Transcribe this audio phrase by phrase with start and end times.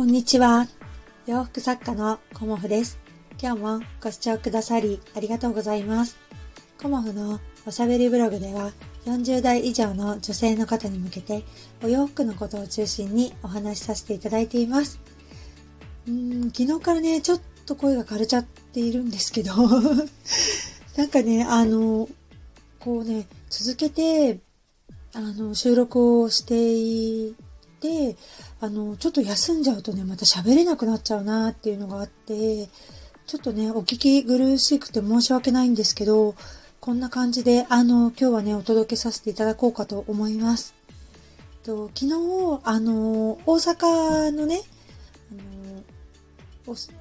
[0.00, 0.66] こんにちは。
[1.26, 2.98] 洋服作家のコモフです。
[3.38, 6.16] 今日もご視聴くださりありがとうございます。
[6.80, 8.72] コモフのおしゃべりブログでは
[9.04, 11.44] 40代以上の女性の方に向けて
[11.84, 14.98] お洋服のことを中心にお話しさせていただいています。
[16.08, 19.52] うーん昨日からね、ちょっと声が枯れちゃっているんですけど、
[20.96, 22.08] なんかね、あの、
[22.78, 24.40] こうね、続けて、
[25.12, 27.34] あの、収録をしてい、
[28.60, 32.68] あの、ちょっと休んじゃうとね、また喋れなくなっちゃうなっていうのがあって、
[33.26, 36.34] ちょっとね、お聞き苦しくて申し訳ないんですけど、
[36.80, 40.74] こんな感じで、あの、今日はね、お届けさせていただこうかと思います。
[41.62, 44.62] と昨日、あの、大阪のね、
[45.30, 45.82] あの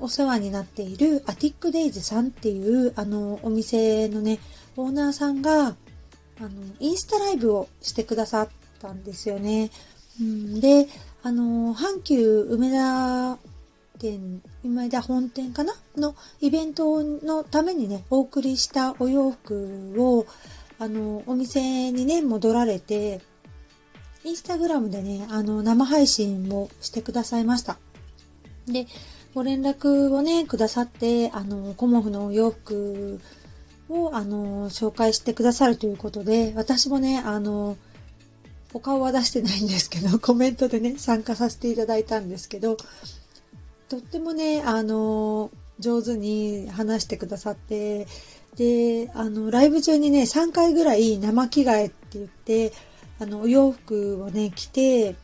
[0.00, 4.38] おお世話になっているアティックデイズさんっていう、あの、お店のね、
[4.76, 6.48] オーナーさんが、あの、
[6.80, 8.48] インスタライブをしてくださっ
[8.80, 9.70] たんですよね。
[10.20, 10.88] うん、で、
[11.22, 13.38] あの、阪急梅田
[13.98, 15.74] 店、梅田本店かな？
[15.96, 20.26] のイベントのためにね、お送りしたお洋服を、
[20.78, 23.20] あの、お店にね、戻られて、
[24.24, 27.78] インスタグラムでね、あの、生配信をしてくださいました。
[28.66, 28.86] で、
[29.34, 33.20] ご連絡をね、くださって、あの、コモフのお洋服
[33.88, 37.76] を、あの、紹介してくださるということで、私もね、あの、
[38.74, 42.76] お顔は出してないんですけど、 コメントでね、参加させていただいたんですけど、
[43.88, 48.06] とってもね、あの、上手に話してくださって、
[48.56, 52.72] で、あの、ライブ中にね、3回ぐらい生着替えって言って、
[53.18, 55.16] あの、お洋服をね、着て、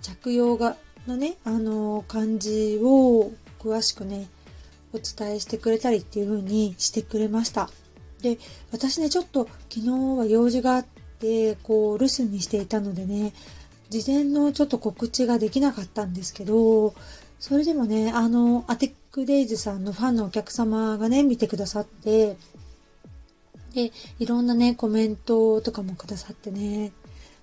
[0.00, 4.28] 着用が、のね、あの、感じを詳しくね、
[4.92, 7.70] お伝えしてくれたりっていう風にしてくれました。
[8.20, 8.38] で、
[8.70, 13.32] 私ね、ちょっと昨日は用事があって、でこう、留守にしていたのでね、
[13.88, 16.94] 事前のちょっと告知ができなかったんですけど、
[17.38, 22.36] それでもね、あの、アテックデイズさんのファンのお客様がね、見てくださって、
[23.72, 26.92] で、いろんなね、コメントとかもくださってね、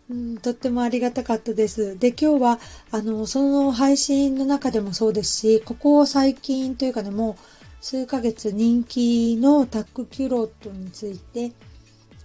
[0.09, 1.97] うん、とってもありがたかったです。
[1.97, 2.59] で、今日は、
[2.91, 11.53] あの、その配信の中でもそうですし、ここ最近というかね、もう数ヶ月人気のタックキュロットについて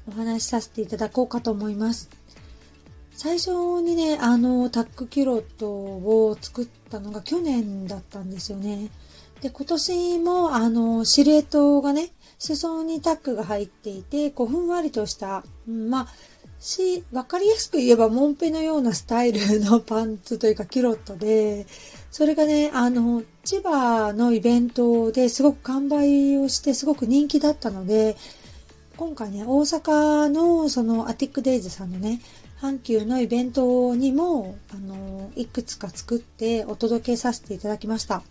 [0.09, 2.11] お話しさせていただこうかと思います。
[3.13, 3.51] 最初
[3.81, 8.91] にね、あの、タックキュロットを作ったのが去年だったんですよね。
[9.41, 16.09] で、今年も、あの、シルエットがね、裾にタックが入っていて、こう、ふんわりとした、うんまあ、
[16.59, 21.67] し、わかりやすく言えば、モンペのようなスタイルのパンツというか、キュロットで、
[22.11, 28.17] それがね、あの、千葉のイベントですごく完売をして、すごく人気だったので、
[28.97, 32.21] 今回ね、大阪のそのアティックデイズさんのね、
[32.61, 38.23] 阪急のイベントにも、あの、いくつか作ってお届けさせていただきました。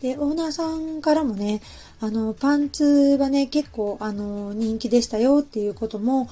[0.00, 1.62] で、オーナーさんからもね、
[2.00, 6.28] あの、パンツはね、結構、あの、人気でしたよっていうことも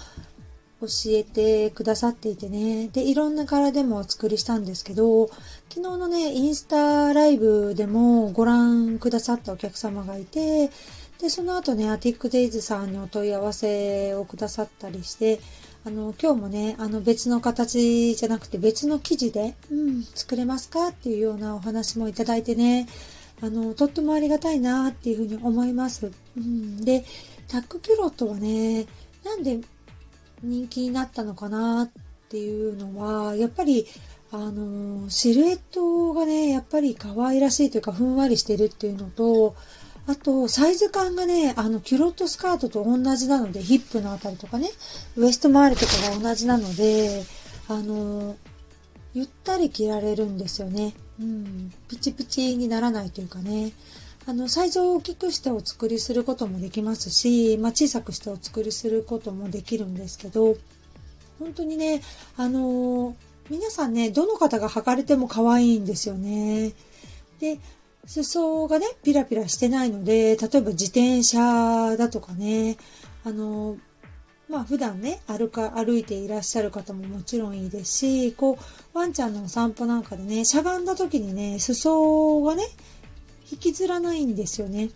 [0.81, 2.89] 教えてくださっていてね。
[2.89, 5.29] で、いろんな柄でもお作りしたんですけど、
[5.69, 10.71] 昨日のね、インスタライブでもご覧くださったお客様がいて、
[11.21, 15.41] で、その後ね、アティックデイズさんにお問い合わせをくださったりして、
[15.85, 22.89] あの、今日もね、あの別の形じゃなくて別の生地で、うん、作れますかっていうようなお話もいただいてね、
[23.43, 26.11] あの、とってもありがたいなっていうふうに思います。
[26.37, 27.05] うん、で、
[27.49, 28.87] タックキュロットはね、
[29.25, 29.61] なんで
[30.43, 31.91] 人気になったのかなっ
[32.29, 33.87] ていうのは、やっぱり、
[34.33, 39.55] あの、シルエットがね、やっぱり可愛らしいというか、ふんわりしてるっていうのと、
[40.11, 44.69] あと、サイズ感がね、あの、キュロットスカートと同じなので、ヒップのあたりとかね、
[45.17, 47.23] ウエスト周りとかが同じなので、
[47.69, 48.35] あの、
[49.15, 50.95] ゆったり着られるんですよね。
[51.21, 51.73] うん。
[51.87, 53.71] ピチピチにならないというかね。
[54.27, 60.57] あの、サイズを大きくしてお作りすることもできますし、まあ、小さくしてお作りすることもできるんですけど、
[61.39, 62.03] 本当にね、
[62.37, 63.15] あの
[63.49, 66.73] 皆さんね、どの方が履かれても可愛いんですよね。
[67.39, 67.61] で、
[68.07, 72.77] 裾がね、ピラピラしてないので、例えば自転車だとかね、
[73.25, 73.77] あの
[74.51, 78.59] まあ普段ね、歩か、歩いていらっしゃる方ももちろんいいですし、こ
[78.95, 82.65] う、ワンちゃんのお散歩なんかでね、しゃがんだ時にね、裾がね、
[83.51, 84.91] 引きずらないんですよね。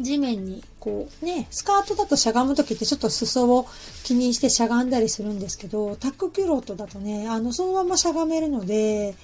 [0.00, 3.68] 地面に、こうね、スカートだとしゃがむ時ってちょっと裾を
[4.02, 9.14] 気にしてしゃがんだりするんですけど、タックキュロットだとね、あの、そのまましゃがめるので、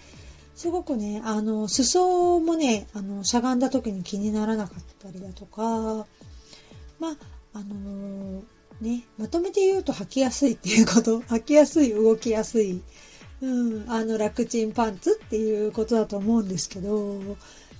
[0.60, 5.62] すごくね、あの、裾もね、あの、しゃがんだ時に気にならなかったりだとか、
[6.98, 7.16] まあ、
[7.54, 8.42] あのー
[8.82, 12.82] ね、まとめて言うと履きやすいっていうこと、 履きやすい、動きやすい。
[13.40, 17.18] うん、あの、楽ちんパンツっていうことだと思うんですけど、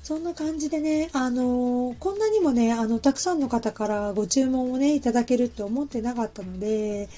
[0.03, 7.11] そんな感じでね、あのこんなにもね、あの、たくさんの方からご注文をね、いただけるって思ってなかったので、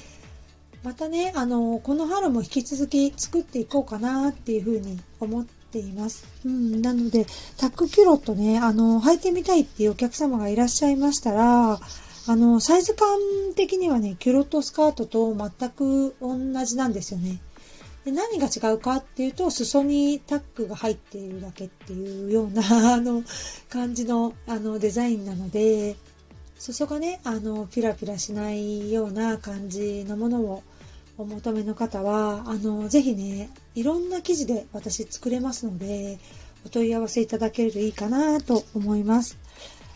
[0.82, 6.26] またね、あのこの春も引き続き作っていこうかなっていうふうに思っています。
[6.44, 7.26] うん、なので、
[7.56, 11.78] タックキュロットね、あの、履いてみたいっていうお客様がいらっしゃいましたら、
[12.26, 13.08] あの、サイズ感
[13.54, 17.40] 的にはね、キュロットスカートと全く同じなんですよね。
[18.04, 22.62] で何が違うかっていうと、裾にタックが入っているだけっていうような、
[22.94, 23.22] あの、
[23.68, 25.96] 感じの、あの、デザインなので、
[26.58, 30.62] 裾がね、あの、ピラピラしないような感じのものを
[31.18, 36.18] お求めの方は、あの、ぜひね、いろんな生地で私作れますので、
[36.64, 39.38] お問い合わせいただけるといいかなと思います。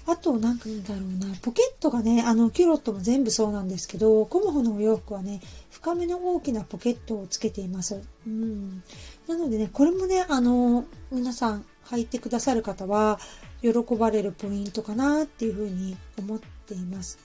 [0.09, 5.41] あと、なんだろうな、ポケットがね、あの、キュロットも全部そうなんですけど、コモフのお洋服はね、
[5.71, 8.01] 深めの大きなポケットをつけています。
[8.25, 8.85] うん。
[9.27, 13.19] なのでね、これもね、あの、皆さん履いてくださる方は、
[13.63, 17.19] 喜ばれるポイントかなっていうふうに思っています。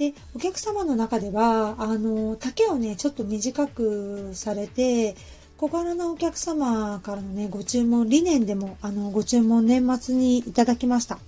[0.00, 5.14] で、お客様の中では、あの、丈をね、ちょっと短くされて、
[5.58, 11.18] 小柄なお客様からのね、ご注文、理念でも、あの、ご注文年末にいただきました。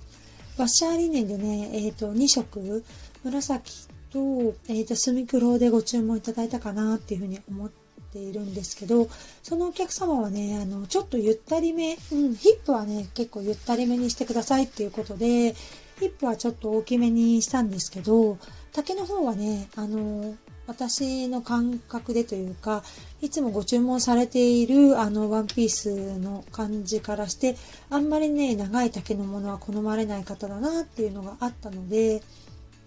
[0.57, 2.83] ワッシャーリネンでね、えっ、ー、と、2色、
[3.23, 4.19] 紫と、
[4.67, 7.69] えっ、ー、と、スミクロでご注文いただいたかなっていうふうに思っ
[8.11, 9.07] ているんですけど、
[9.43, 15.53] そのお客様はね、あの、ちょっとゆったりめ、うん、ヒップはね、結構ゆったりめにしてくださいっていうことで、
[15.99, 18.39] ヒップはちょっと大きめにしたんですけど、
[18.73, 20.35] 竹の方はね、あの、
[20.65, 22.83] 私の感覚でというか、
[23.21, 27.55] いつもご注文されているあのワンピースの感じからして、
[27.89, 32.21] あんまりね、長い丈のものは好まれない方だなっていうのがあったので、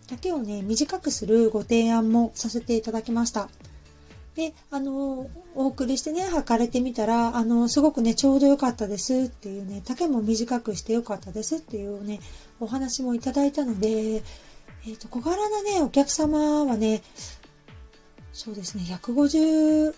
[0.08, 3.48] 丈をね、短くするご提案もさせていただきました。
[4.34, 12.20] で、あの、お送りしてね、履かれてみたら、あの、すごくね、ちょうど良かったですっていうね、丈も短くして良かったですっていうね、
[12.60, 14.22] お話もいただいたので、
[14.86, 17.02] えっ、ー、と、小柄なね、お客様はね、
[18.32, 19.92] そうですね、155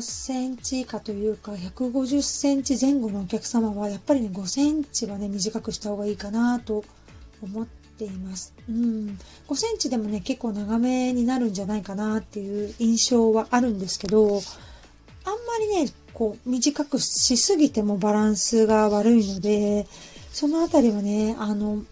[0.00, 6.84] センチ以下というか、150センチ前後のお客様は、やっぱりね、5センチはね、短くした方がいいかなと
[7.40, 8.52] 思っています。
[8.68, 9.16] うん。
[9.46, 19.86] 5センチでもね、結構長めになるんじゃないかなっていう印象はあるんですけど、あんまりね、こう、短くしすぎてもバランスが悪いので、
[20.32, 21.84] そのあたりはね、あの、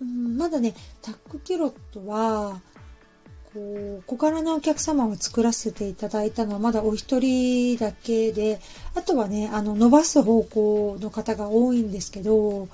[0.00, 2.60] うん、まだね、タックキロットは、
[3.52, 8.60] こう、小柄なお客様を作らせていただいたのはまだお一人だけで、
[8.94, 12.68] あとはね、あの、伸ばす方向の方が多いんですけど、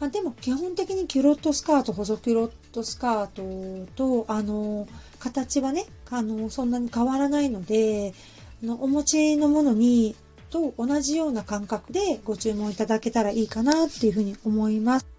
[0.00, 4.88] まあ、でも基本的にキュロットスカート、細キュロットスカートと、あの、
[5.18, 8.14] 形はね、あの、そんなに変わらないので、
[8.62, 10.16] のお持ちのものに、
[10.50, 15.17] と同じような感覚でご注文いただけたらいいかなっていうふうに思います。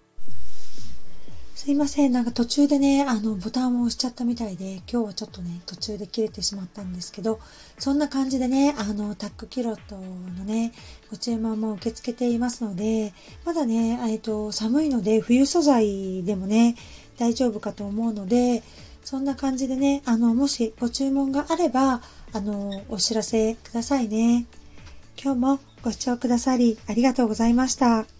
[1.60, 2.12] すいません。
[2.12, 7.38] なんか途中でね、あの、ボタンを押しちゃったみたいで、今日はちょっとね、途中で切れてしまったんですけど、
[7.78, 10.72] そんな感じでね、あの、タックキロットのね、
[11.10, 13.12] ご注文も受け付けていますので、
[13.44, 16.76] まだね、えっと、寒いので、冬素材でもね、
[17.18, 18.62] 大丈夫かと思うので、
[19.04, 22.00] そんな感じでね、あの、もしご注文があれば、
[22.32, 24.46] あの、お知らせくださいね。
[25.22, 28.19] 今日もご視聴くださりありがとうございました。